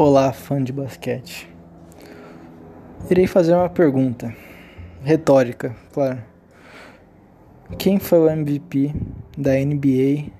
Olá, 0.00 0.32
fã 0.32 0.62
de 0.62 0.72
basquete. 0.72 1.50
Irei 3.10 3.26
fazer 3.26 3.52
uma 3.52 3.68
pergunta 3.68 4.32
retórica, 5.02 5.74
claro. 5.92 6.22
Quem 7.76 7.98
foi 7.98 8.20
o 8.20 8.30
MVP 8.30 8.94
da 9.36 9.54
NBA 9.54 10.30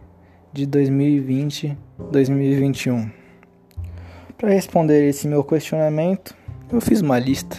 de 0.53 0.65
2020-2021? 0.65 3.11
Para 4.37 4.51
responder 4.51 5.09
esse 5.09 5.27
meu 5.27 5.43
questionamento, 5.43 6.37
eu 6.73 6.81
fiz 6.81 7.01
uma 7.01 7.19
lista. 7.19 7.57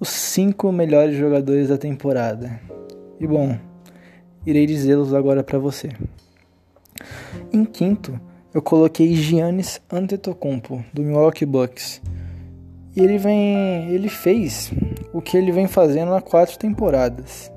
Os 0.00 0.08
cinco 0.08 0.72
melhores 0.72 1.14
jogadores 1.14 1.68
da 1.68 1.76
temporada. 1.76 2.58
E 3.20 3.26
bom, 3.26 3.58
irei 4.46 4.64
dizê-los 4.64 5.12
agora 5.12 5.44
para 5.44 5.58
você. 5.58 5.90
Em 7.52 7.66
quinto, 7.66 8.18
eu 8.52 8.60
coloquei 8.60 9.14
Giannis 9.14 9.80
Antetokounmpo 9.88 10.84
do 10.92 11.02
Milwaukee 11.02 11.46
Bucks. 11.46 12.02
E 12.96 13.00
ele 13.00 13.16
vem, 13.16 13.88
ele 13.90 14.08
fez 14.08 14.72
o 15.12 15.22
que 15.22 15.36
ele 15.36 15.52
vem 15.52 15.68
fazendo 15.68 16.12
há 16.14 16.20
quatro 16.20 16.58
temporadas. 16.58 17.50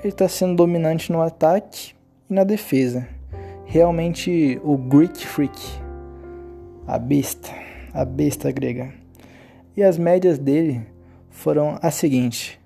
Ele 0.00 0.12
está 0.12 0.28
sendo 0.28 0.56
dominante 0.56 1.12
no 1.12 1.22
ataque 1.22 1.94
e 2.28 2.34
na 2.34 2.42
defesa. 2.42 3.06
Realmente 3.64 4.60
o 4.64 4.76
Greek 4.76 5.24
Freak, 5.24 5.60
a 6.86 6.98
besta, 6.98 7.50
a 7.92 8.04
besta 8.04 8.50
grega. 8.50 8.92
E 9.76 9.84
as 9.84 9.96
médias 9.96 10.36
dele 10.36 10.84
foram 11.30 11.78
as 11.80 11.94
seguintes: 11.94 12.58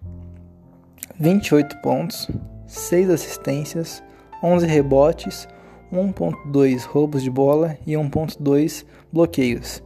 28 1.21 1.77
pontos, 1.83 2.31
6 2.67 3.11
assistências, 3.11 4.03
11 4.43 4.67
rebotes, 4.67 5.47
1.2 5.93 6.85
roubos 6.85 7.23
de 7.23 7.31
bola 7.31 7.79
e 7.87 7.93
1.2 7.93 8.85
bloqueios. 9.13 9.83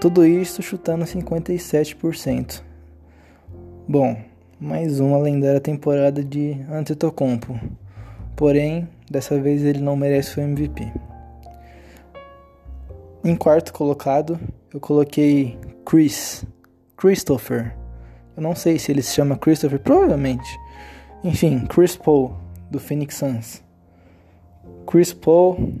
Tudo 0.00 0.24
isso 0.24 0.62
chutando 0.62 1.04
57%. 1.04 2.62
Bom, 3.88 4.16
mais 4.60 5.00
uma 5.00 5.18
lendária 5.18 5.60
temporada 5.60 6.22
de 6.22 6.56
Antetokounmpo. 6.70 7.58
Porém, 8.36 8.88
dessa 9.10 9.40
vez 9.40 9.64
ele 9.64 9.80
não 9.80 9.96
merece 9.96 10.38
o 10.38 10.42
MVP. 10.42 10.92
Em 13.24 13.34
quarto 13.34 13.72
colocado, 13.72 14.38
eu 14.72 14.78
coloquei 14.78 15.58
Chris, 15.84 16.44
Christopher. 16.96 17.76
Eu 18.36 18.42
não 18.42 18.54
sei 18.54 18.78
se 18.78 18.92
ele 18.92 19.02
se 19.02 19.14
chama 19.14 19.36
Christopher, 19.36 19.80
provavelmente. 19.80 20.48
Enfim, 21.24 21.66
Chris 21.66 21.96
Paul, 21.96 22.36
do 22.70 22.78
Phoenix 22.78 23.16
Suns. 23.16 23.67
Chris 24.86 25.12
Paul, 25.12 25.74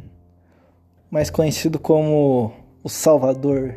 mais 1.10 1.30
conhecido 1.30 1.78
como 1.78 2.52
o 2.82 2.88
Salvador 2.88 3.74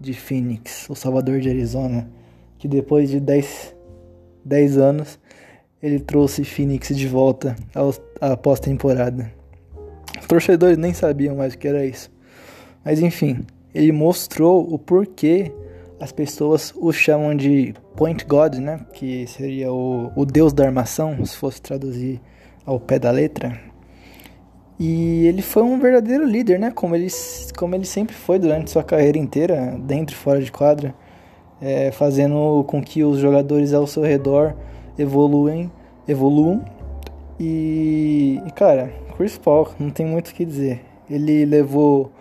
de 0.00 0.12
Phoenix, 0.12 0.88
o 0.90 0.94
Salvador 0.94 1.40
de 1.40 1.48
Arizona, 1.48 2.08
que 2.58 2.68
depois 2.68 3.10
de 3.10 3.20
10, 3.20 3.74
10 4.44 4.78
anos 4.78 5.18
ele 5.82 6.00
trouxe 6.00 6.44
Phoenix 6.44 6.88
de 6.88 7.06
volta 7.06 7.54
à 8.20 8.36
pós-temporada. 8.36 9.32
Os 10.20 10.26
torcedores 10.26 10.76
nem 10.76 10.92
sabiam 10.92 11.36
mais 11.36 11.54
o 11.54 11.58
que 11.58 11.68
era 11.68 11.84
isso. 11.84 12.10
Mas 12.84 13.00
enfim, 13.00 13.44
ele 13.74 13.92
mostrou 13.92 14.72
o 14.72 14.78
porquê 14.78 15.52
as 16.00 16.12
pessoas 16.12 16.72
o 16.76 16.92
chamam 16.92 17.34
de 17.34 17.74
Point 17.94 18.24
God, 18.24 18.56
né? 18.56 18.80
Que 18.92 19.26
seria 19.26 19.72
o, 19.72 20.10
o 20.14 20.24
deus 20.24 20.52
da 20.52 20.64
armação, 20.64 21.24
se 21.24 21.36
fosse 21.36 21.60
traduzir 21.60 22.20
ao 22.64 22.78
pé 22.78 22.98
da 22.98 23.10
letra. 23.10 23.58
E 24.78 25.26
ele 25.26 25.40
foi 25.40 25.62
um 25.62 25.78
verdadeiro 25.78 26.24
líder, 26.24 26.58
né? 26.58 26.70
Como 26.70 26.94
ele, 26.94 27.08
como 27.56 27.74
ele 27.74 27.86
sempre 27.86 28.14
foi 28.14 28.38
durante 28.38 28.70
sua 28.70 28.84
carreira 28.84 29.16
inteira, 29.16 29.76
dentro 29.80 30.14
e 30.14 30.18
fora 30.18 30.40
de 30.40 30.52
quadra, 30.52 30.94
é, 31.60 31.90
fazendo 31.90 32.62
com 32.64 32.82
que 32.82 33.02
os 33.02 33.18
jogadores 33.18 33.72
ao 33.72 33.86
seu 33.86 34.02
redor 34.02 34.54
evoluem, 34.98 35.70
evoluam. 36.06 36.64
E, 37.40 38.40
e, 38.46 38.50
cara, 38.52 38.92
Chris 39.16 39.38
Paul, 39.38 39.68
não 39.78 39.90
tem 39.90 40.04
muito 40.04 40.28
o 40.28 40.34
que 40.34 40.44
dizer. 40.44 40.82
Ele 41.08 41.44
levou 41.46 42.12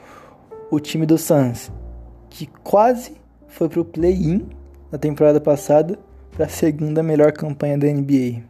o 0.71 0.79
time 0.79 1.05
do 1.05 1.17
Suns, 1.17 1.71
que 2.29 2.47
quase 2.63 3.13
foi 3.47 3.67
pro 3.67 3.83
play-in 3.83 4.45
na 4.91 4.97
temporada 4.97 5.41
passada, 5.41 5.99
para 6.31 6.45
a 6.45 6.49
segunda 6.49 7.01
melhor 7.01 7.31
campanha 7.31 7.77
da 7.77 7.88
NBA. 7.88 8.44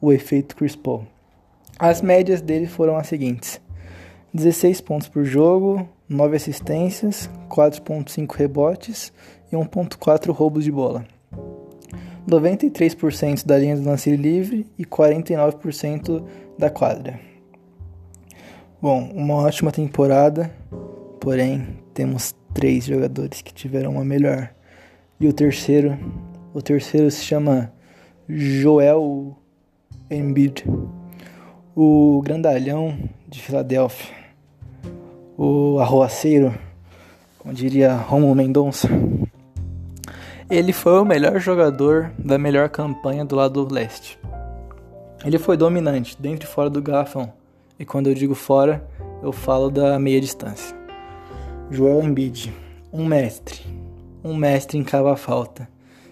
O 0.00 0.12
efeito 0.12 0.56
Chris 0.56 0.74
Paul. 0.74 1.06
As 1.82 2.00
médias 2.00 2.40
dele 2.40 2.68
foram 2.68 2.96
as 2.96 3.08
seguintes: 3.08 3.60
16 4.32 4.80
pontos 4.82 5.08
por 5.08 5.24
jogo, 5.24 5.88
9 6.08 6.36
assistências, 6.36 7.28
4.5 7.50 8.36
rebotes 8.36 9.12
e 9.50 9.56
1.4 9.56 10.30
roubos 10.30 10.62
de 10.62 10.70
bola. 10.70 11.04
93% 12.24 13.44
da 13.44 13.58
linha 13.58 13.74
do 13.76 13.84
lance 13.84 14.14
livre 14.14 14.64
e 14.78 14.84
49% 14.84 16.24
da 16.56 16.70
quadra. 16.70 17.18
Bom, 18.80 19.10
uma 19.12 19.34
ótima 19.34 19.72
temporada, 19.72 20.54
porém 21.18 21.66
temos 21.92 22.32
três 22.54 22.84
jogadores 22.84 23.42
que 23.42 23.52
tiveram 23.52 23.90
uma 23.90 24.04
melhor. 24.04 24.54
E 25.18 25.26
o 25.26 25.32
terceiro, 25.32 25.98
o 26.54 26.62
terceiro 26.62 27.10
se 27.10 27.24
chama 27.24 27.72
Joel 28.28 29.36
Embiid 30.08 30.64
o 31.74 32.20
grandalhão 32.22 32.98
de 33.26 33.40
Filadélfia, 33.40 34.14
o 35.38 35.78
arroaceiro, 35.78 36.54
como 37.38 37.54
diria 37.54 37.94
Romulo 37.94 38.34
Mendonça, 38.34 38.88
ele 40.50 40.72
foi 40.72 41.00
o 41.00 41.04
melhor 41.04 41.40
jogador 41.40 42.12
da 42.18 42.36
melhor 42.36 42.68
campanha 42.68 43.24
do 43.24 43.34
lado 43.34 43.66
leste. 43.72 44.18
Ele 45.24 45.38
foi 45.38 45.56
dominante 45.56 46.20
dentro 46.20 46.46
e 46.46 46.52
fora 46.52 46.68
do 46.68 46.82
garrafão, 46.82 47.32
e 47.78 47.86
quando 47.86 48.08
eu 48.08 48.14
digo 48.14 48.34
fora, 48.34 48.86
eu 49.22 49.32
falo 49.32 49.70
da 49.70 49.98
meia 49.98 50.20
distância. 50.20 50.76
Joel 51.70 52.02
Embiid, 52.02 52.52
um 52.92 53.06
mestre, 53.06 53.60
um 54.22 54.36
mestre 54.36 54.76
em 54.76 54.84
cava 54.84 55.16
falta. 55.16 55.66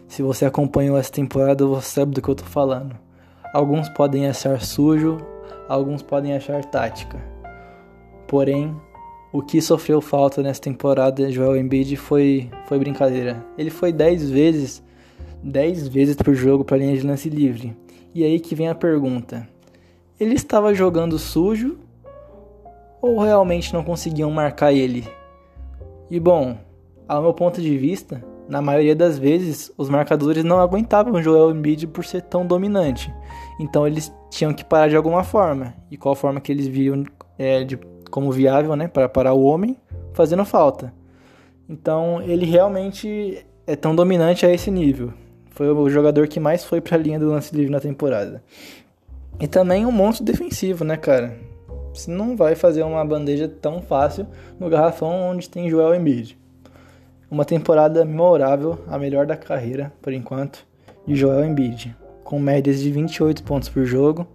Se 0.09 0.23
você 0.23 0.47
acompanhou 0.47 0.97
essa 0.97 1.13
temporada, 1.13 1.67
você 1.67 1.87
sabe 2.01 2.13
do 2.13 2.23
que 2.23 2.29
eu 2.29 2.35
tô 2.35 2.45
falando. 2.45 2.97
Alguns 3.53 3.89
podem 3.91 4.27
achar 4.27 4.61
sujo, 4.63 5.19
alguns 5.73 6.03
podem 6.03 6.35
achar 6.35 6.65
tática. 6.65 7.17
Porém, 8.27 8.75
o 9.33 9.41
que 9.41 9.63
sofreu 9.63 10.01
falta 10.01 10.43
nessa 10.43 10.61
temporada 10.61 11.31
Joel 11.31 11.57
Embiid 11.57 11.97
foi, 11.97 12.51
foi 12.67 12.79
brincadeira. 12.79 13.45
Ele 13.57 13.71
foi 13.71 13.93
10 13.93 14.31
vezes 14.31 14.83
10 15.43 15.89
vezes 15.89 16.17
por 16.17 16.35
jogo 16.35 16.65
para 16.65 16.77
a 16.77 16.79
linha 16.79 16.97
de 16.97 17.07
lance 17.07 17.31
livre. 17.31 17.77
E 18.15 18.25
aí 18.25 18.41
que 18.41 18.55
vem 18.55 18.69
a 18.69 18.75
pergunta: 18.75 19.49
ele 20.19 20.35
estava 20.35 20.75
jogando 20.75 21.19
sujo 21.19 21.79
ou 23.01 23.21
realmente 23.21 23.73
não 23.73 23.85
conseguiam 23.85 24.31
marcar 24.31 24.73
ele? 24.73 25.09
E 26.11 26.19
bom, 26.19 26.59
ao 27.09 27.23
meu 27.23 27.33
ponto 27.33 27.61
de 27.61 27.79
vista, 27.79 28.23
na 28.51 28.61
maioria 28.61 28.97
das 28.97 29.17
vezes, 29.17 29.73
os 29.79 29.89
marcadores 29.89 30.43
não 30.43 30.59
aguentavam 30.59 31.13
o 31.13 31.23
Joel 31.23 31.53
Embiid 31.53 31.87
por 31.87 32.05
ser 32.05 32.23
tão 32.23 32.45
dominante. 32.45 33.15
Então 33.61 33.87
eles 33.87 34.13
tinham 34.29 34.53
que 34.53 34.65
parar 34.65 34.89
de 34.89 34.97
alguma 34.97 35.23
forma. 35.23 35.73
E 35.89 35.97
qual 35.97 36.17
forma 36.17 36.41
que 36.41 36.51
eles 36.51 36.67
viam 36.67 37.05
é, 37.39 37.63
de, 37.63 37.79
como 38.11 38.33
viável, 38.33 38.75
né, 38.75 38.89
para 38.89 39.09
parar 39.09 39.35
o 39.35 39.45
homem, 39.45 39.77
fazendo 40.13 40.45
falta. 40.45 40.93
Então 41.69 42.21
ele 42.23 42.45
realmente 42.45 43.47
é 43.69 43.77
tão 43.77 43.95
dominante 43.95 44.45
a 44.45 44.53
esse 44.53 44.69
nível. 44.69 45.13
Foi 45.51 45.71
o 45.71 45.89
jogador 45.89 46.27
que 46.27 46.41
mais 46.41 46.65
foi 46.65 46.81
para 46.81 46.97
a 46.97 47.01
linha 47.01 47.21
do 47.21 47.29
lance 47.29 47.55
livre 47.55 47.71
na 47.71 47.79
temporada. 47.79 48.43
E 49.39 49.47
também 49.47 49.87
um 49.87 49.93
monstro 49.93 50.25
defensivo, 50.25 50.85
né, 50.85 50.97
cara? 50.97 51.39
Você 51.95 52.11
não 52.11 52.37
vai 52.37 52.57
fazer 52.57 52.83
uma 52.83 53.05
bandeja 53.05 53.47
tão 53.47 53.81
fácil 53.81 54.27
no 54.59 54.69
garrafão 54.69 55.31
onde 55.31 55.49
tem 55.49 55.71
Joel 55.71 55.95
Embiid. 55.95 56.40
Uma 57.31 57.45
temporada 57.45 58.05
memorável, 58.05 58.79
a 58.89 58.99
melhor 58.99 59.25
da 59.25 59.37
carreira, 59.37 59.93
por 60.03 60.13
enquanto, 60.13 60.67
de 61.07 61.15
Joel 61.15 61.45
Embiid, 61.45 61.97
com 62.25 62.41
médias 62.41 62.81
de 62.81 62.91
28 62.91 63.45
pontos 63.45 63.69
por 63.69 63.85
jogo, 63.85 64.27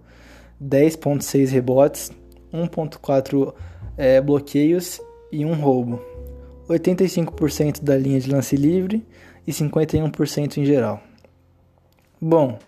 10.6 0.62 1.50
rebotes, 1.50 2.10
1.4 2.52 3.52
é, 3.98 4.18
bloqueios 4.20 5.00
e 5.30 5.44
um 5.44 5.52
roubo. 5.52 6.00
85% 6.70 7.82
da 7.82 7.96
linha 7.98 8.18
de 8.18 8.30
lance 8.30 8.56
livre 8.56 9.06
e 9.46 9.52
51% 9.52 10.56
em 10.56 10.64
geral. 10.64 11.00
Bom, 12.18 12.58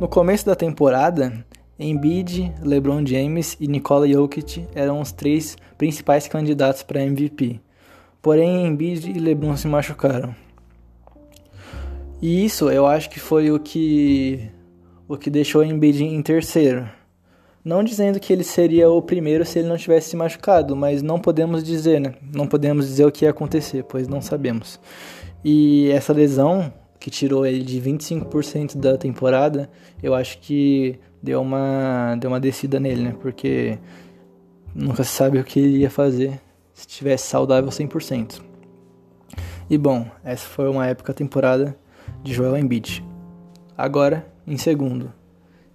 no 0.00 0.08
começo 0.08 0.44
da 0.44 0.56
temporada, 0.56 1.44
Embiid, 1.78 2.52
LeBron 2.60 3.06
James 3.06 3.56
e 3.60 3.68
Nikola 3.68 4.08
Jokic 4.08 4.66
eram 4.74 5.00
os 5.00 5.12
três 5.12 5.56
principais 5.78 6.26
candidatos 6.26 6.82
para 6.82 7.02
MVP. 7.02 7.60
Porém, 8.22 8.66
Embiid 8.66 9.10
e 9.10 9.18
LeBron 9.18 9.56
se 9.56 9.66
machucaram. 9.66 10.34
E 12.20 12.44
isso 12.44 12.70
eu 12.70 12.86
acho 12.86 13.08
que 13.08 13.18
foi 13.18 13.50
o 13.50 13.58
que 13.58 14.50
o 15.08 15.16
que 15.16 15.30
deixou 15.30 15.64
Embiid 15.64 16.04
em 16.04 16.22
terceiro. 16.22 16.88
Não 17.64 17.82
dizendo 17.82 18.20
que 18.20 18.32
ele 18.32 18.44
seria 18.44 18.90
o 18.90 19.02
primeiro 19.02 19.44
se 19.44 19.58
ele 19.58 19.68
não 19.68 19.76
tivesse 19.76 20.10
se 20.10 20.16
machucado, 20.16 20.76
mas 20.76 21.02
não 21.02 21.18
podemos 21.18 21.64
dizer, 21.64 22.00
né? 22.00 22.14
Não 22.34 22.46
podemos 22.46 22.86
dizer 22.86 23.04
o 23.06 23.12
que 23.12 23.24
ia 23.24 23.30
acontecer, 23.30 23.84
pois 23.84 24.06
não 24.06 24.20
sabemos. 24.20 24.78
E 25.44 25.90
essa 25.90 26.12
lesão 26.12 26.72
que 26.98 27.10
tirou 27.10 27.46
ele 27.46 27.64
de 27.64 27.80
25% 27.80 28.76
da 28.76 28.96
temporada, 28.98 29.70
eu 30.02 30.14
acho 30.14 30.38
que 30.38 30.98
deu 31.22 31.40
uma 31.40 32.16
deu 32.16 32.30
uma 32.30 32.40
descida 32.40 32.78
nele, 32.78 33.02
né? 33.02 33.14
Porque 33.20 33.78
nunca 34.74 35.04
se 35.04 35.10
sabe 35.10 35.38
o 35.38 35.44
que 35.44 35.58
ele 35.58 35.78
ia 35.78 35.90
fazer 35.90 36.40
se 36.80 36.88
estivesse 36.88 37.26
saudável 37.26 37.68
100%. 37.68 38.40
E 39.68 39.76
bom, 39.76 40.06
essa 40.24 40.48
foi 40.48 40.66
uma 40.68 40.86
época 40.86 41.12
temporada 41.12 41.76
de 42.22 42.32
Joel 42.32 42.56
Embiid. 42.56 43.04
Agora, 43.76 44.26
em 44.46 44.56
segundo, 44.56 45.12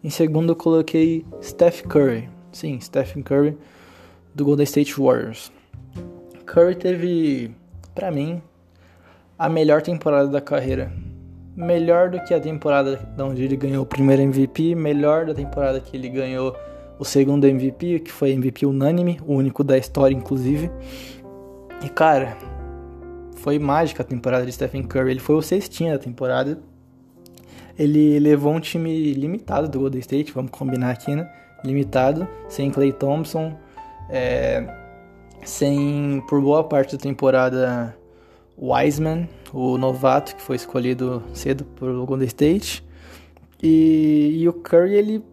em 0.03 0.09
segundo 0.09 0.53
eu 0.53 0.55
coloquei 0.55 1.23
Steph 1.43 1.83
Curry. 1.83 2.27
Sim, 2.51 2.79
Stephen 2.81 3.21
Curry 3.21 3.55
do 4.33 4.45
Golden 4.45 4.63
State 4.63 4.99
Warriors. 4.99 5.51
Curry 6.47 6.75
teve, 6.75 7.51
para 7.93 8.09
mim, 8.09 8.41
a 9.37 9.47
melhor 9.47 9.83
temporada 9.83 10.27
da 10.27 10.41
carreira. 10.41 10.91
Melhor 11.55 12.09
do 12.09 12.19
que 12.23 12.33
a 12.33 12.39
temporada 12.39 13.13
onde 13.19 13.43
ele 13.43 13.55
ganhou 13.55 13.83
o 13.83 13.85
primeiro 13.85 14.23
MVP, 14.23 14.73
melhor 14.73 15.27
da 15.27 15.35
temporada 15.35 15.79
que 15.79 15.95
ele 15.95 16.09
ganhou 16.09 16.55
o 16.97 17.05
segundo 17.05 17.45
MVP, 17.45 17.99
que 17.99 18.11
foi 18.11 18.31
MVP 18.31 18.65
unânime, 18.65 19.19
o 19.25 19.33
único 19.33 19.63
da 19.63 19.77
história, 19.77 20.15
inclusive. 20.15 20.69
E 21.83 21.89
cara, 21.89 22.37
foi 23.37 23.59
mágica 23.59 24.03
a 24.03 24.05
temporada 24.05 24.45
de 24.45 24.51
Stephen 24.51 24.83
Curry. 24.83 25.11
Ele 25.11 25.19
foi 25.19 25.35
o 25.35 25.41
sextinho 25.41 25.93
da 25.93 25.99
temporada 25.99 26.59
ele 27.77 28.17
levou 28.19 28.53
um 28.53 28.59
time 28.59 29.13
limitado 29.13 29.67
do 29.67 29.79
Golden 29.79 29.99
State, 29.99 30.31
vamos 30.31 30.51
combinar 30.51 30.91
aqui, 30.91 31.13
né? 31.13 31.29
Limitado, 31.63 32.27
sem 32.47 32.71
Clay 32.71 32.93
Thompson, 32.93 33.57
é, 34.09 34.65
sem, 35.43 36.23
por 36.27 36.41
boa 36.41 36.63
parte 36.63 36.95
da 36.95 37.01
temporada, 37.01 37.95
Wiseman, 38.57 39.27
o 39.51 39.77
novato 39.77 40.35
que 40.35 40.41
foi 40.41 40.55
escolhido 40.55 41.21
cedo 41.33 41.65
pelo 41.65 42.05
Golden 42.05 42.27
State. 42.27 42.83
E, 43.61 44.37
e, 44.41 44.47
o 44.47 44.53
Curry, 44.53 44.93
ele, 44.93 45.23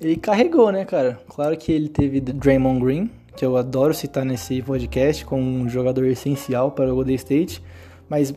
ele 0.00 0.16
carregou, 0.16 0.72
né, 0.72 0.84
cara? 0.84 1.20
Claro 1.28 1.56
que 1.56 1.70
ele 1.70 1.88
teve 1.88 2.20
Draymond 2.20 2.84
Green, 2.84 3.10
que 3.36 3.44
eu 3.44 3.56
adoro 3.56 3.92
citar 3.92 4.24
nesse 4.24 4.62
podcast 4.62 5.24
como 5.24 5.42
um 5.42 5.68
jogador 5.68 6.06
essencial 6.06 6.70
para 6.70 6.90
o 6.90 6.94
Golden 6.94 7.16
State, 7.16 7.62
mas 8.08 8.34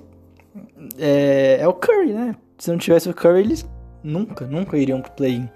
é, 0.98 1.58
é 1.62 1.68
o 1.68 1.74
Curry, 1.74 2.14
né? 2.14 2.36
se 2.64 2.72
não 2.72 2.78
tivesse 2.78 3.10
o 3.10 3.14
Curry, 3.14 3.42
eles 3.42 3.66
nunca, 4.02 4.46
nunca 4.46 4.78
iriam 4.78 5.02
pro 5.02 5.12
play-in. 5.12 5.50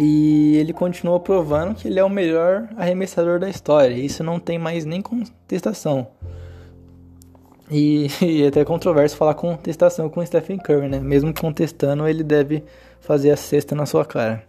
E 0.00 0.56
ele 0.56 0.72
continua 0.72 1.20
provando 1.20 1.76
que 1.76 1.86
ele 1.86 2.00
é 2.00 2.04
o 2.04 2.10
melhor 2.10 2.68
arremessador 2.76 3.38
da 3.38 3.48
história. 3.48 3.94
Isso 3.94 4.24
não 4.24 4.40
tem 4.40 4.58
mais 4.58 4.84
nem 4.84 5.00
contestação. 5.00 6.08
E, 7.70 8.08
e 8.20 8.42
é 8.42 8.48
até 8.48 8.64
controverso 8.64 9.16
falar 9.16 9.34
contestação 9.34 10.08
com 10.08 10.18
o 10.18 10.26
Stephen 10.26 10.58
Curry, 10.58 10.88
né? 10.88 10.98
Mesmo 10.98 11.32
contestando, 11.32 12.08
ele 12.08 12.24
deve 12.24 12.64
fazer 13.02 13.32
a 13.32 13.36
cesta 13.36 13.74
na 13.74 13.84
sua 13.84 14.04
cara. 14.04 14.44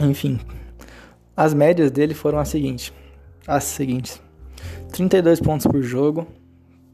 Enfim, 0.00 0.40
as 1.36 1.52
médias 1.52 1.90
dele 1.90 2.14
foram 2.14 2.38
as 2.38 2.48
seguintes. 2.48 2.92
As 3.46 3.64
seguintes. 3.64 4.22
32 4.92 5.40
pontos 5.40 5.66
por 5.66 5.82
jogo, 5.82 6.26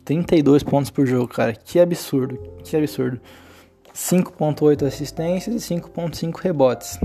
32 0.04 0.62
pontos 0.62 0.90
por 0.90 1.06
jogo, 1.06 1.28
cara. 1.28 1.52
Que 1.52 1.78
absurdo, 1.78 2.36
que 2.64 2.76
absurdo. 2.76 3.20
5.8 3.94 4.86
assistências 4.86 5.70
e 5.70 5.74
5.5 5.74 6.36
rebotes. 6.40 6.98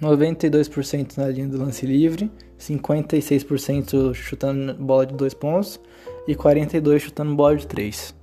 92% 0.00 1.16
na 1.16 1.28
linha 1.28 1.48
do 1.48 1.58
lance 1.58 1.86
livre, 1.86 2.30
56% 2.58 4.12
chutando 4.14 4.74
bola 4.74 5.06
de 5.06 5.14
2 5.14 5.34
pontos 5.34 5.80
e 6.26 6.34
42% 6.34 6.98
chutando 6.98 7.34
bola 7.34 7.56
de 7.56 7.66
3. 7.66 8.21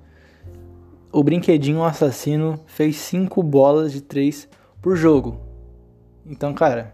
O 1.11 1.23
brinquedinho 1.23 1.83
assassino 1.83 2.59
fez 2.67 2.97
5 2.97 3.41
bolas 3.41 3.91
de 3.91 3.99
3 3.99 4.47
por 4.79 4.95
jogo. 4.95 5.41
Então, 6.23 6.53
cara, 6.53 6.93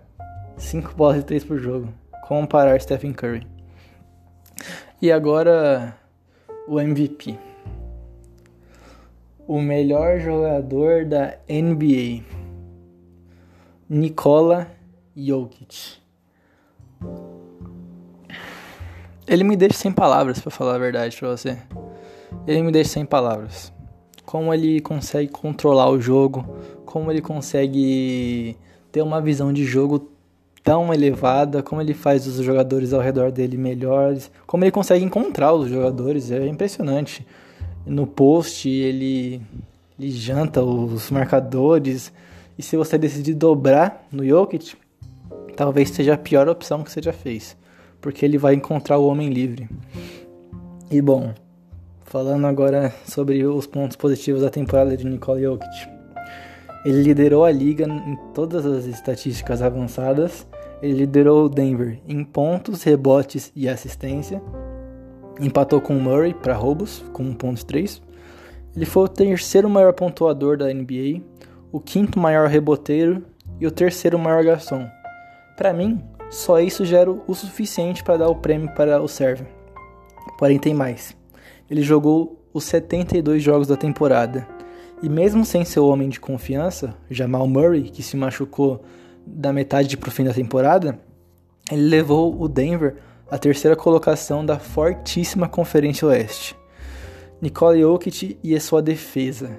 5 0.56 0.96
bolas 0.96 1.18
de 1.18 1.24
3 1.24 1.44
por 1.44 1.60
jogo. 1.60 1.90
Como 2.26 2.48
parar 2.48 2.80
Stephen 2.80 3.12
Curry? 3.12 3.46
E 5.02 5.12
agora 5.12 5.98
o 6.66 6.80
MVP. 6.80 7.38
O 9.46 9.60
melhor 9.60 10.20
jogador 10.22 11.06
da 11.06 11.38
NBA. 11.50 12.24
Nikola 13.90 14.72
Jokic. 15.14 16.00
Ele 19.28 19.44
me 19.44 19.58
deixa 19.58 19.80
sem 19.80 19.92
palavras, 19.92 20.40
para 20.40 20.52
falar 20.52 20.76
a 20.76 20.80
verdade 20.80 21.18
para 21.18 21.30
você. 21.30 21.58
Ele 22.48 22.62
me 22.62 22.72
deixa 22.72 22.92
sem 22.92 23.06
palavras. 23.06 23.75
Como 24.26 24.54
ele 24.54 24.80
consegue 24.80 25.30
controlar 25.30 25.90
o 25.90 26.00
jogo, 26.00 26.46
como 26.86 27.12
ele 27.12 27.22
consegue 27.22 28.58
ter 28.92 29.02
uma 29.02 29.22
visão 29.22 29.54
de 29.54 29.64
jogo 29.66 30.10
tão 30.64 30.92
elevada, 30.92 31.62
como 31.62 31.80
ele 31.80 31.94
faz 31.94 32.26
os 32.26 32.44
jogadores 32.44 32.92
ao 32.92 33.00
redor 33.00 33.32
dele 33.32 33.56
melhores, 33.56 34.32
como 34.48 34.64
ele 34.64 34.72
consegue 34.72 35.06
encontrar 35.06 35.54
os 35.54 35.70
jogadores, 35.70 36.32
é 36.32 36.48
impressionante. 36.48 37.26
No 37.86 38.08
post 38.08 38.68
ele, 38.68 39.40
ele 40.00 40.10
janta 40.10 40.64
os 40.64 41.12
marcadores, 41.12 42.12
e 42.58 42.64
se 42.64 42.76
você 42.76 42.98
decidir 42.98 43.36
dobrar 43.36 44.08
no 44.12 44.26
Jokic, 44.26 44.76
talvez 45.56 45.90
seja 45.92 46.16
a 46.16 46.18
pior 46.18 46.50
opção 46.50 46.82
que 46.82 46.92
você 46.92 47.02
já 47.02 47.14
fez, 47.14 47.56
porque 48.02 48.26
ele 48.26 48.38
vai 48.38 48.56
encontrar 48.56 48.98
o 48.98 49.08
homem 49.08 49.30
livre. 49.30 49.70
E 50.90 51.00
bom, 51.02 51.34
falando 52.06 52.48
agora 52.48 52.94
sobre 53.06 53.46
os 53.46 53.68
pontos 53.68 53.98
positivos 53.98 54.42
da 54.42 54.50
temporada 54.50 54.96
de 54.96 55.06
Nikola 55.06 55.42
Jokic. 55.42 55.90
Ele 56.86 57.02
liderou 57.02 57.44
a 57.44 57.52
liga 57.52 57.86
em 57.86 58.16
todas 58.34 58.66
as 58.66 58.86
estatísticas 58.86 59.62
avançadas 59.62 60.48
ele 60.82 60.94
liderou 60.94 61.46
o 61.46 61.50
Denver 61.50 62.00
em 62.08 62.24
pontos, 62.24 62.84
rebotes 62.84 63.52
e 63.56 63.68
assistência. 63.68 64.42
Empatou 65.40 65.82
com 65.82 65.98
o 65.98 66.00
Murray 66.00 66.34
para 66.34 66.54
roubos, 66.54 67.04
com 67.14 67.24
1.3. 67.34 68.02
Ele 68.76 68.86
foi 68.86 69.04
o 69.04 69.08
terceiro 69.08 69.70
maior 69.70 69.94
pontuador 69.94 70.58
da 70.58 70.72
NBA, 70.72 71.22
o 71.72 71.80
quinto 71.80 72.20
maior 72.20 72.48
reboteiro 72.48 73.24
e 73.60 73.66
o 73.66 73.72
terceiro 73.72 74.20
maior 74.20 74.44
garçom. 74.44 74.88
Para 75.56 75.74
mim, 75.74 76.04
só 76.30 76.60
isso 76.60 76.86
já 76.86 77.00
era 77.00 77.12
o 77.12 77.34
suficiente 77.34 78.04
para 78.04 78.18
dar 78.18 78.30
o 78.30 78.36
prêmio 78.36 78.70
para 78.76 79.02
o 79.02 79.08
server. 79.08 79.48
Porém, 80.38 80.60
tem 80.60 80.74
mais. 80.74 81.16
Ele 81.70 81.82
jogou 81.82 82.42
os 82.54 82.64
72 82.66 83.42
jogos 83.42 83.68
da 83.68 83.76
temporada. 83.76 84.48
E 85.04 85.10
mesmo 85.10 85.44
sem 85.44 85.66
seu 85.66 85.88
homem 85.88 86.10
de 86.10 86.20
confiança, 86.20 86.96
Jamal 87.10 87.48
Murray, 87.48 87.84
que 87.84 88.02
se 88.02 88.16
machucou 88.16 88.84
da 89.26 89.52
metade 89.52 89.98
para 89.98 90.08
o 90.08 90.12
fim 90.12 90.24
da 90.24 90.34
temporada, 90.34 91.00
ele 91.72 91.82
levou 91.82 92.40
o 92.40 92.48
Denver 92.48 92.96
à 93.30 93.38
terceira 93.38 93.76
colocação 93.76 94.46
da 94.46 94.60
fortíssima 94.60 95.50
Conferência 95.50 96.08
Oeste. 96.08 96.56
Nikola 97.42 97.78
Jokic 97.78 98.38
e 98.44 98.56
a 98.56 98.62
sua 98.62 98.82
defesa. 98.82 99.58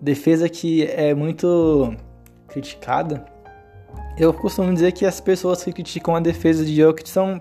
Defesa 0.00 0.48
que 0.48 0.84
é 0.84 1.14
muito 1.14 1.94
criticada. 2.48 3.24
Eu 4.18 4.32
costumo 4.32 4.72
dizer 4.72 4.92
que 4.92 5.04
as 5.04 5.20
pessoas 5.20 5.62
que 5.62 5.72
criticam 5.72 6.14
a 6.14 6.20
defesa 6.20 6.64
de 6.64 6.74
Jokic 6.74 7.08
são 7.08 7.40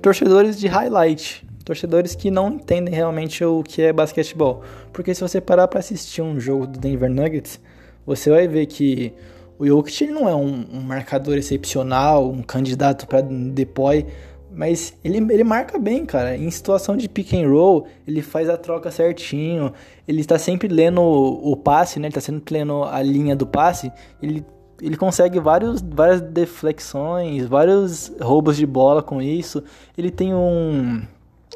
torcedores 0.00 0.58
de 0.58 0.66
highlight, 0.66 1.46
torcedores 1.62 2.14
que 2.14 2.30
não 2.30 2.50
entendem 2.50 2.94
realmente 2.94 3.44
o 3.44 3.62
que 3.62 3.82
é 3.82 3.92
basquetebol. 3.92 4.62
Porque 4.92 5.14
se 5.14 5.20
você 5.20 5.40
parar 5.40 5.68
para 5.68 5.80
assistir 5.80 6.22
um 6.22 6.38
jogo 6.38 6.66
do 6.66 6.78
Denver 6.78 7.10
Nuggets, 7.10 7.60
você 8.04 8.30
vai 8.30 8.48
ver 8.48 8.66
que 8.66 9.12
o 9.58 9.66
Jokic 9.66 10.06
não 10.06 10.28
é 10.28 10.34
um, 10.34 10.66
um 10.72 10.80
marcador 10.80 11.36
excepcional, 11.36 12.28
um 12.28 12.42
candidato 12.42 13.06
para 13.06 13.20
depoy, 13.20 14.06
mas 14.54 14.94
ele, 15.02 15.18
ele 15.32 15.44
marca 15.44 15.78
bem, 15.78 16.04
cara. 16.04 16.36
Em 16.36 16.50
situação 16.50 16.96
de 16.96 17.08
pick 17.08 17.32
and 17.32 17.48
roll, 17.48 17.86
ele 18.06 18.20
faz 18.20 18.50
a 18.50 18.56
troca 18.56 18.90
certinho. 18.90 19.72
Ele 20.06 20.20
está 20.20 20.38
sempre 20.38 20.68
lendo 20.68 21.00
o, 21.00 21.52
o 21.52 21.56
passe, 21.56 21.98
né? 21.98 22.06
Ele 22.06 22.10
está 22.10 22.20
sempre 22.20 22.54
lendo 22.58 22.84
a 22.84 23.00
linha 23.02 23.34
do 23.34 23.46
passe. 23.46 23.90
Ele, 24.20 24.44
ele 24.80 24.96
consegue 24.96 25.40
vários, 25.40 25.80
várias 25.80 26.20
deflexões, 26.20 27.46
vários 27.46 28.12
roubos 28.20 28.56
de 28.56 28.66
bola 28.66 29.02
com 29.02 29.22
isso. 29.22 29.62
Ele 29.96 30.10
tem 30.10 30.34
um, 30.34 31.02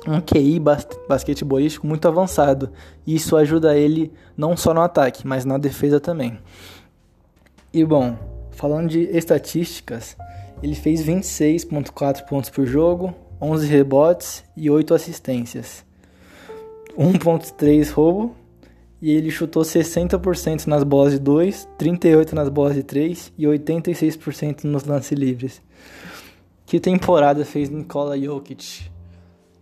um 0.06 0.20
QI 0.20 0.58
bas 0.60 0.86
basquetebolístico 1.08 1.86
muito 1.86 2.06
avançado. 2.06 2.70
E 3.06 3.14
isso 3.14 3.36
ajuda 3.36 3.76
ele 3.76 4.12
não 4.36 4.56
só 4.56 4.72
no 4.72 4.80
ataque, 4.80 5.26
mas 5.26 5.44
na 5.44 5.58
defesa 5.58 6.00
também. 6.00 6.38
E 7.72 7.84
bom, 7.84 8.16
falando 8.52 8.88
de 8.88 9.00
estatísticas, 9.00 10.16
ele 10.62 10.74
fez 10.74 11.04
26.4 11.04 12.24
pontos 12.26 12.50
por 12.50 12.66
jogo, 12.66 13.14
11 13.40 13.66
rebotes 13.66 14.44
e 14.56 14.70
8 14.70 14.94
assistências. 14.94 15.84
1.3 16.96 17.92
roubo 17.92 18.34
e 19.00 19.12
ele 19.12 19.30
chutou 19.30 19.62
60% 19.62 20.66
nas 20.66 20.82
bolas 20.82 21.12
de 21.12 21.18
2, 21.18 21.68
38% 21.78 22.32
nas 22.32 22.48
bolas 22.48 22.74
de 22.74 22.82
3 22.82 23.32
e 23.36 23.44
86% 23.44 24.64
nos 24.64 24.84
lances 24.84 25.12
livres. 25.16 25.60
Que 26.64 26.80
temporada 26.80 27.44
fez 27.44 27.68
Nikola 27.68 28.18
Jokic? 28.18 28.90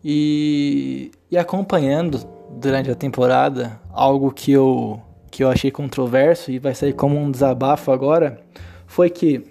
E, 0.04 1.10
e 1.30 1.38
acompanhando 1.38 2.20
durante 2.58 2.90
a 2.90 2.94
temporada 2.94 3.80
algo 3.90 4.30
que 4.30 4.52
eu, 4.52 5.00
que 5.30 5.42
eu 5.42 5.48
achei 5.48 5.70
controverso 5.70 6.50
e 6.50 6.58
vai 6.58 6.74
sair 6.74 6.92
como 6.92 7.16
um 7.18 7.30
desabafo 7.30 7.90
agora 7.90 8.40
foi 8.86 9.08
que 9.08 9.42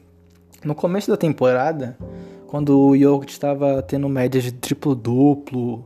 no 0.64 0.76
começo 0.76 1.10
da 1.10 1.18
temporada, 1.18 1.98
quando 2.48 2.80
o 2.80 2.98
Jokic 2.98 3.32
estava 3.32 3.82
tendo 3.82 4.08
médias 4.08 4.44
de 4.44 4.52
triplo-duplo, 4.52 5.86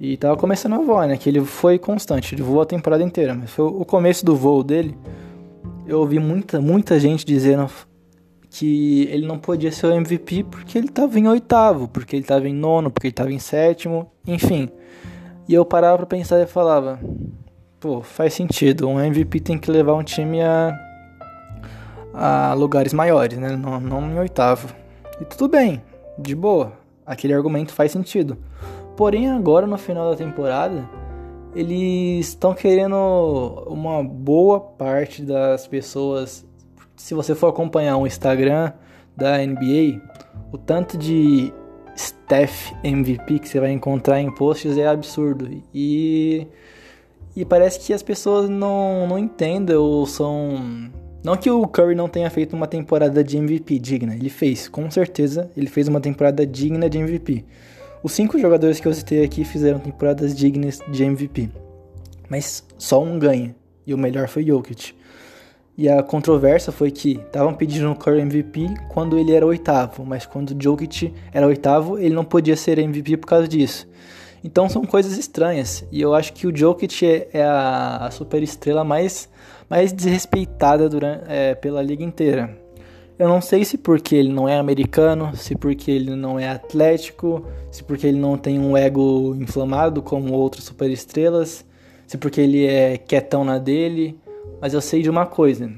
e 0.00 0.16
tava 0.16 0.36
começando 0.36 0.74
a 0.74 0.78
voar, 0.78 1.08
né? 1.08 1.16
Que 1.16 1.28
ele 1.28 1.44
foi 1.44 1.78
constante, 1.78 2.34
ele 2.34 2.42
voou 2.42 2.62
a 2.62 2.66
temporada 2.66 3.02
inteira. 3.02 3.34
Mas 3.34 3.50
foi 3.50 3.64
o 3.64 3.84
começo 3.84 4.24
do 4.24 4.36
voo 4.36 4.62
dele. 4.62 4.96
Eu 5.86 6.00
ouvi 6.00 6.18
muita, 6.20 6.60
muita 6.60 7.00
gente 7.00 7.24
dizendo 7.26 7.68
que 8.50 9.06
ele 9.10 9.26
não 9.26 9.38
podia 9.38 9.70
ser 9.70 9.86
o 9.86 9.92
MVP 9.92 10.44
porque 10.44 10.78
ele 10.78 10.88
tava 10.88 11.18
em 11.18 11.28
oitavo, 11.28 11.88
porque 11.88 12.16
ele 12.16 12.24
tava 12.24 12.48
em 12.48 12.54
nono, 12.54 12.90
porque 12.90 13.08
ele 13.08 13.14
tava 13.14 13.32
em 13.32 13.38
sétimo, 13.38 14.10
enfim. 14.26 14.68
E 15.48 15.54
eu 15.54 15.64
parava 15.64 15.98
pra 15.98 16.06
pensar 16.06 16.40
e 16.40 16.46
falava: 16.46 16.98
pô, 17.80 18.02
faz 18.02 18.34
sentido. 18.34 18.88
Um 18.88 19.00
MVP 19.00 19.40
tem 19.40 19.58
que 19.58 19.70
levar 19.70 19.94
um 19.94 20.02
time 20.02 20.42
a, 20.42 20.78
a 22.12 22.54
lugares 22.54 22.92
maiores, 22.92 23.38
né? 23.38 23.56
Não, 23.56 23.80
não 23.80 24.10
em 24.10 24.18
oitavo. 24.18 24.74
E 25.20 25.24
tudo 25.24 25.48
bem, 25.48 25.82
de 26.18 26.34
boa. 26.34 26.72
Aquele 27.06 27.34
argumento 27.34 27.72
faz 27.72 27.92
sentido. 27.92 28.36
Porém, 28.96 29.30
agora 29.30 29.66
no 29.66 29.78
final 29.78 30.10
da 30.10 30.16
temporada, 30.16 30.88
eles 31.54 32.28
estão 32.28 32.52
querendo 32.52 32.96
uma 33.66 34.02
boa 34.02 34.60
parte 34.60 35.22
das 35.22 35.66
pessoas. 35.66 36.46
Se 36.98 37.14
você 37.14 37.34
for 37.34 37.46
acompanhar 37.46 37.96
o 37.96 38.06
Instagram 38.06 38.72
da 39.16 39.38
NBA, 39.38 40.02
o 40.52 40.58
tanto 40.58 40.98
de 40.98 41.52
Steph 41.96 42.72
MVP 42.82 43.38
que 43.38 43.48
você 43.48 43.60
vai 43.60 43.70
encontrar 43.70 44.20
em 44.20 44.34
posts 44.34 44.76
é 44.76 44.86
absurdo. 44.86 45.48
E, 45.72 46.46
e 47.36 47.44
parece 47.44 47.80
que 47.80 47.92
as 47.92 48.02
pessoas 48.02 48.50
não, 48.50 49.06
não 49.06 49.18
entendem 49.18 49.76
ou 49.76 50.04
são. 50.06 50.90
Não 51.24 51.36
que 51.36 51.48
o 51.48 51.66
Curry 51.66 51.94
não 51.94 52.08
tenha 52.08 52.28
feito 52.30 52.54
uma 52.54 52.66
temporada 52.66 53.22
de 53.22 53.36
MVP 53.36 53.78
digna, 53.78 54.14
ele 54.14 54.30
fez, 54.30 54.68
com 54.68 54.90
certeza, 54.90 55.50
ele 55.56 55.68
fez 55.68 55.88
uma 55.88 56.00
temporada 56.00 56.46
digna 56.46 56.90
de 56.90 56.98
MVP. 56.98 57.44
Os 58.02 58.12
cinco 58.12 58.38
jogadores 58.38 58.78
que 58.78 58.86
eu 58.86 58.94
citei 58.94 59.24
aqui 59.24 59.44
fizeram 59.44 59.80
temporadas 59.80 60.34
dignas 60.34 60.78
de 60.88 61.02
MVP, 61.02 61.50
mas 62.28 62.64
só 62.78 63.02
um 63.02 63.18
ganha, 63.18 63.54
e 63.84 63.92
o 63.92 63.98
melhor 63.98 64.28
foi 64.28 64.44
Jokic. 64.44 64.94
E 65.78 65.88
a 65.88 66.02
controvérsia 66.02 66.72
foi 66.72 66.90
que 66.90 67.12
estavam 67.12 67.54
pedindo 67.54 67.88
o 67.88 67.94
Curry 67.94 68.22
MVP 68.22 68.74
quando 68.88 69.16
ele 69.16 69.32
era 69.32 69.46
oitavo, 69.46 70.04
mas 70.04 70.26
quando 70.26 70.50
o 70.50 70.60
Jokic 70.60 71.14
era 71.32 71.46
oitavo, 71.46 71.96
ele 71.96 72.16
não 72.16 72.24
podia 72.24 72.56
ser 72.56 72.80
MVP 72.80 73.16
por 73.18 73.28
causa 73.28 73.46
disso. 73.46 73.88
Então 74.42 74.68
são 74.68 74.84
coisas 74.84 75.16
estranhas, 75.16 75.86
e 75.92 76.00
eu 76.00 76.16
acho 76.16 76.32
que 76.32 76.48
o 76.48 76.56
Jokic 76.56 77.06
é, 77.06 77.28
é 77.32 77.44
a, 77.44 78.08
super 78.10 78.42
estrela 78.42 78.82
mais, 78.82 79.28
mais 79.70 79.92
desrespeitada 79.92 80.88
durante, 80.88 81.22
é, 81.28 81.54
pela 81.54 81.80
liga 81.80 82.02
inteira. 82.02 82.58
Eu 83.16 83.28
não 83.28 83.40
sei 83.40 83.64
se 83.64 83.78
porque 83.78 84.16
ele 84.16 84.32
não 84.32 84.48
é 84.48 84.58
americano, 84.58 85.30
se 85.36 85.54
porque 85.54 85.92
ele 85.92 86.16
não 86.16 86.40
é 86.40 86.48
atlético, 86.48 87.46
se 87.70 87.84
porque 87.84 88.08
ele 88.08 88.18
não 88.18 88.36
tem 88.36 88.58
um 88.58 88.76
ego 88.76 89.36
inflamado 89.36 90.02
como 90.02 90.34
outras 90.34 90.64
superestrelas, 90.64 91.64
se 92.04 92.18
porque 92.18 92.40
ele 92.40 92.66
é 92.66 92.98
quietão 92.98 93.44
na 93.44 93.58
dele, 93.58 94.18
mas 94.60 94.74
eu 94.74 94.80
sei 94.80 95.02
de 95.02 95.10
uma 95.10 95.26
coisa. 95.26 95.70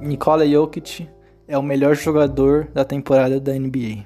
Nikola 0.00 0.46
Jokic 0.46 1.08
é 1.46 1.56
o 1.56 1.62
melhor 1.62 1.94
jogador 1.94 2.68
da 2.72 2.84
temporada 2.84 3.38
da 3.40 3.52
NBA. 3.52 4.04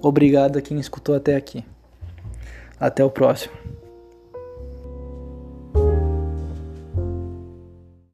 Obrigado 0.00 0.58
a 0.58 0.62
quem 0.62 0.78
escutou 0.78 1.14
até 1.14 1.36
aqui. 1.36 1.64
Até 2.78 3.04
o 3.04 3.10
próximo. 3.10 3.54